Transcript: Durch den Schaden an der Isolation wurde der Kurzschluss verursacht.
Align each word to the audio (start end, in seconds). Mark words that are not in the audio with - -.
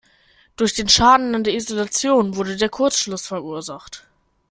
Durch 0.55 0.73
den 0.73 0.89
Schaden 0.89 1.35
an 1.35 1.43
der 1.43 1.53
Isolation 1.53 2.35
wurde 2.35 2.55
der 2.57 2.69
Kurzschluss 2.69 3.27
verursacht. 3.27 4.07